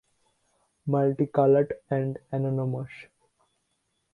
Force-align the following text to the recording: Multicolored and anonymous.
Multicolored 0.87 1.73
and 1.91 2.17
anonymous. 2.31 2.89